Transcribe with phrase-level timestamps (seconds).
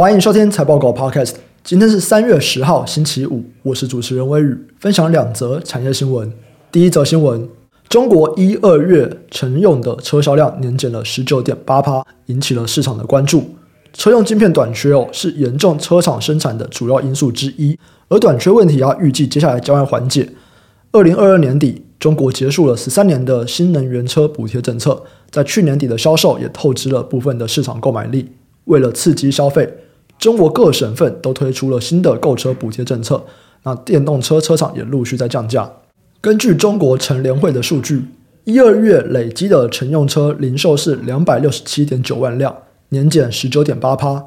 [0.00, 1.34] 欢迎收听财报狗 Podcast。
[1.62, 3.44] 今天是三月十号，星期五。
[3.62, 6.32] 我是主持人威宇，分享两则产业新闻。
[6.72, 7.46] 第一则新闻：
[7.86, 13.44] 中国一二月乘用的车销量年减了十九点八趴，引起了市场的关注。
[13.92, 17.78] 车用晶片短缺哦，是严重车厂生产的主要因素之一。
[18.08, 20.26] 而短缺问题啊，预计接下来将要缓解。
[20.92, 28.30] 二零二二年底，中国结束了十三年的新能源车补贴政策，在去年底的销售也透支了部分的市场购买力。
[28.64, 29.68] 为了刺激消费，
[30.20, 33.24] 中国各省份都推出了新的购车补贴政策。
[33.62, 35.70] 那电动车车厂也陆续在降价。
[36.20, 38.04] 根据中国乘联会的数据，
[38.44, 42.54] 一二月累积的乘用车零售是两百六十七点九万辆，
[42.90, 44.24] 年减十九点八趴。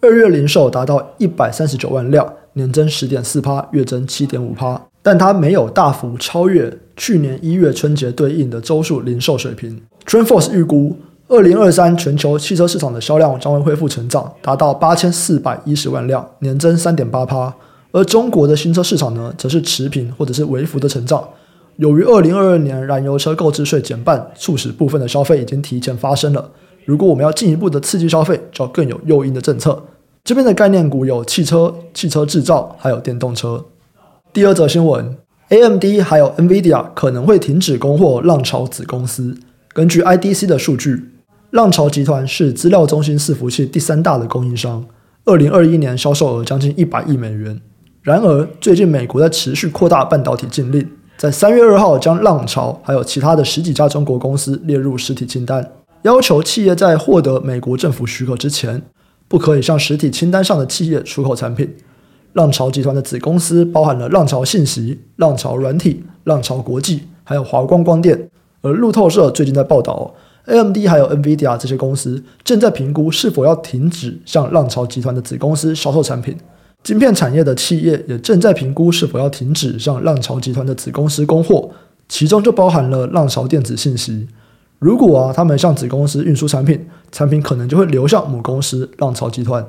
[0.00, 4.80] 二月零售达到一百三十九万辆，年增十点四趴，月增七点五趴。
[5.02, 9.80] 但它没有大幅超越去年一月春节对应的周数零售水平。
[10.04, 10.96] t r e n f o r c e 预估，
[11.28, 17.52] 二零二三全球汽车市场的销量将会恢复成长，达到八千四百一十万辆，年增三点八趴。
[17.90, 21.28] 而中国的新车市场呢，则是持平或者是微幅的成长。
[21.76, 26.48] 由于二零二二年燃油车购置税减半，促使部分的消费已经提前发生了。
[26.84, 29.82] 如果我们要进一步的刺激消费，就要更有诱因的政策。
[30.22, 33.64] 这边的概念股有汽车、汽车制造，还有电动车。
[34.32, 35.16] 第二则新闻
[35.48, 39.36] ，AMD 还有 NVIDIA 可能会停止供货浪潮子公司。
[39.72, 41.10] 根据 IDC 的数据，
[41.56, 44.84] 浪潮集团是资料中心伺服器第三大的供应商，
[45.24, 47.58] 二零二一年销售额将近一百亿美元。
[48.02, 55.66] 然而，最近美国在持续扩大半导体禁令，在三月二号将浪潮还有其他的十几家中国公司列入实体清单，
[56.02, 58.82] 要求企业在获得美国政府许可之前，
[59.26, 61.74] 不可以向实体清单上的企业出口产品。
[62.34, 68.28] 浪潮集团的子公司包含了浪潮信息、浪潮软体、浪潮国际，还有华光光电。
[68.60, 70.14] 而路透社最近在报道
[70.46, 76.36] ，AMD 还有 NVIDIA 这些公司正在评估是否要停止向浪潮集团的子公司销售产品。
[76.82, 81.70] 晶片产业的企业也正在评估是否要停止向浪潮集团的子公司供货，
[82.08, 84.26] 其中就包含了浪潮电子信息。
[84.78, 89.66] 如果啊，他们向子公司运输产品，产品可能就会流向母公司浪潮集团。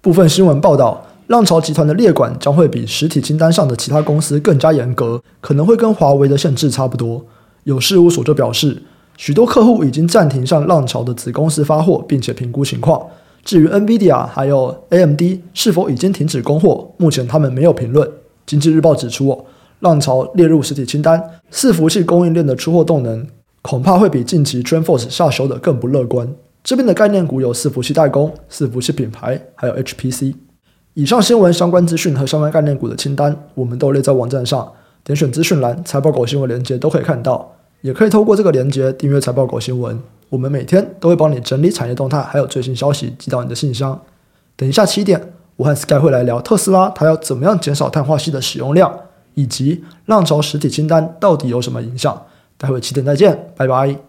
[0.00, 1.04] 部分新闻报道。
[1.28, 7.22] 浪潮集团的列管将会比实体清单上的其他公司更加严格，可能会跟华为的限制差不多。
[7.64, 8.82] 有事务所就表示，
[9.18, 13.04] 许多客户已经暂停向浪潮的子公司发货，并且评估情况。
[13.44, 15.20] 至于 NVIDIA 还有 AMD
[15.52, 18.08] 是否已经停止供货，目前他们没有评论。
[18.46, 19.44] 经济日报指出，
[19.80, 21.20] 浪潮列入实体清单，
[21.50, 23.26] 伺服器供应链的出货动能
[23.60, 26.32] 恐怕会比近期 TrendForce 下修的更不乐观。
[26.62, 30.34] 这边的概念股有伺服器代工、伺服器品牌，还有 HPC。
[30.94, 34.70] 以上新闻相关资讯和相关概念股的清单，我们都列在网站上，
[35.02, 39.98] 点选资讯栏财报狗新闻连接都可以看到，也可以透过这个连接订阅财报狗新闻。
[40.28, 43.98] 我们每天都会帮你整理产业动态，还有最新消息寄到你的信箱。
[44.56, 48.92] 等一下七点，我和 Sky 会来聊特斯拉，它要怎么样减少碳化系的使用量，
[49.34, 52.22] 以及浪潮实体清单到底有什么影响。
[52.56, 54.07] 待会七点再见，拜拜。